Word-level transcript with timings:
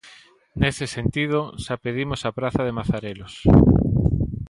Nese 0.61 0.85
sentido, 0.97 1.39
xa 1.63 1.75
pedimos 1.85 2.21
a 2.23 2.31
Praza 2.37 2.61
de 2.67 2.75
Mazarelos. 2.77 3.33